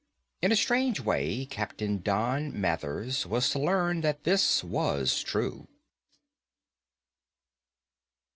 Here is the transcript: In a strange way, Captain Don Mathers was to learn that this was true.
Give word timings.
In 0.41 0.51
a 0.51 0.55
strange 0.55 0.99
way, 0.99 1.45
Captain 1.45 2.01
Don 2.01 2.59
Mathers 2.59 3.27
was 3.27 3.51
to 3.51 3.59
learn 3.59 4.01
that 4.01 4.23
this 4.23 4.63
was 4.63 5.21
true. 5.21 5.67